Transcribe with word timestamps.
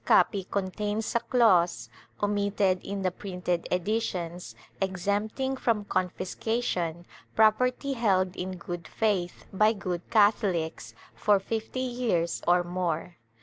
copy 0.07 0.43
contains 0.45 1.13
a 1.13 1.19
clause, 1.19 1.87
omitted 2.23 2.83
in 2.83 3.03
the 3.03 3.11
printed 3.11 3.67
editions, 3.71 4.55
exempting 4.81 5.55
from 5.55 5.85
confiscation 5.85 7.05
property 7.35 7.93
held 7.93 8.35
in 8.35 8.57
good 8.57 8.87
faith 8.87 9.45
by 9.53 9.71
good 9.71 10.01
Catholics, 10.09 10.95
for 11.13 11.39
fifty 11.39 11.81
years 11.81 12.41
or 12.47 12.63
more. 12.63 13.15